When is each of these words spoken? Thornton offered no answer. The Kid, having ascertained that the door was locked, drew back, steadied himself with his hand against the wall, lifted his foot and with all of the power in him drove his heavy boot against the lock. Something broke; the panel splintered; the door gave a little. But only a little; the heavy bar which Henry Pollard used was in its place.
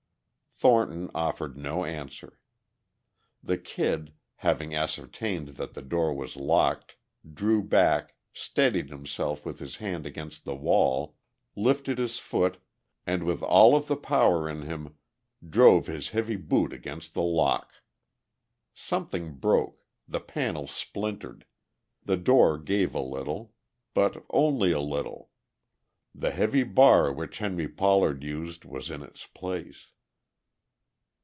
Thornton 0.55 1.09
offered 1.15 1.57
no 1.57 1.85
answer. 1.85 2.39
The 3.41 3.57
Kid, 3.57 4.13
having 4.35 4.75
ascertained 4.75 5.55
that 5.55 5.73
the 5.73 5.81
door 5.81 6.13
was 6.13 6.35
locked, 6.35 6.97
drew 7.33 7.63
back, 7.63 8.13
steadied 8.31 8.89
himself 8.91 9.43
with 9.43 9.57
his 9.57 9.77
hand 9.77 10.05
against 10.05 10.45
the 10.45 10.53
wall, 10.53 11.17
lifted 11.55 11.97
his 11.97 12.19
foot 12.19 12.59
and 13.07 13.23
with 13.23 13.41
all 13.41 13.75
of 13.75 13.87
the 13.87 13.95
power 13.97 14.47
in 14.47 14.61
him 14.61 14.95
drove 15.43 15.87
his 15.87 16.09
heavy 16.09 16.35
boot 16.35 16.73
against 16.73 17.15
the 17.15 17.23
lock. 17.23 17.73
Something 18.75 19.33
broke; 19.33 19.81
the 20.07 20.19
panel 20.21 20.67
splintered; 20.67 21.47
the 22.03 22.17
door 22.17 22.59
gave 22.59 22.93
a 22.93 23.01
little. 23.01 23.51
But 23.95 24.23
only 24.29 24.71
a 24.71 24.79
little; 24.79 25.31
the 26.13 26.29
heavy 26.29 26.61
bar 26.61 27.11
which 27.11 27.39
Henry 27.39 27.67
Pollard 27.67 28.23
used 28.23 28.63
was 28.63 28.91
in 28.91 29.01
its 29.01 29.25
place. 29.25 29.87